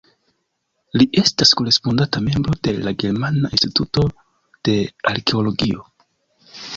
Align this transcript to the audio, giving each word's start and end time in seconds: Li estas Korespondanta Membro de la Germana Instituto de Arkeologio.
Li 0.99 1.05
estas 1.21 1.49
Korespondanta 1.59 2.21
Membro 2.27 2.55
de 2.67 2.73
la 2.87 2.93
Germana 3.03 3.51
Instituto 3.57 4.07
de 4.71 4.75
Arkeologio. 5.13 5.85